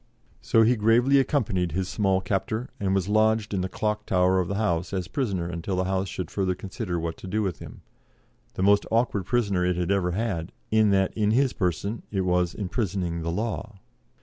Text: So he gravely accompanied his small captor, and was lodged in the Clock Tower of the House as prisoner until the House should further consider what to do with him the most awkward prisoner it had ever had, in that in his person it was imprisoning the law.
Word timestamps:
So 0.41 0.63
he 0.63 0.75
gravely 0.75 1.19
accompanied 1.19 1.73
his 1.73 1.87
small 1.87 2.21
captor, 2.21 2.71
and 2.79 2.95
was 2.95 3.07
lodged 3.07 3.53
in 3.53 3.61
the 3.61 3.69
Clock 3.69 4.07
Tower 4.07 4.39
of 4.39 4.47
the 4.47 4.55
House 4.55 4.93
as 4.93 5.07
prisoner 5.07 5.47
until 5.47 5.75
the 5.75 5.83
House 5.83 6.07
should 6.09 6.31
further 6.31 6.55
consider 6.55 6.99
what 6.99 7.17
to 7.17 7.27
do 7.27 7.43
with 7.43 7.59
him 7.59 7.81
the 8.55 8.63
most 8.63 8.87
awkward 8.89 9.27
prisoner 9.27 9.63
it 9.63 9.75
had 9.75 9.91
ever 9.91 10.13
had, 10.13 10.51
in 10.71 10.89
that 10.89 11.15
in 11.15 11.29
his 11.29 11.53
person 11.53 12.01
it 12.09 12.21
was 12.21 12.55
imprisoning 12.55 13.21
the 13.21 13.29
law. 13.31 13.75